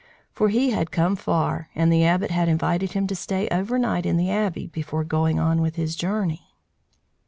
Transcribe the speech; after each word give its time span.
For 0.31 0.49
he 0.49 0.71
had 0.71 0.89
come 0.89 1.15
far, 1.15 1.69
and 1.75 1.93
the 1.93 2.03
Abbot 2.03 2.31
had 2.31 2.49
invited 2.49 2.93
him 2.93 3.05
to 3.05 3.15
stay 3.15 3.47
overnight 3.49 4.03
in 4.03 4.17
the 4.17 4.31
Abbey 4.31 4.65
before 4.65 5.03
going 5.03 5.37
on 5.37 5.61
with 5.61 5.75
his 5.75 5.95
journey. 5.95 6.55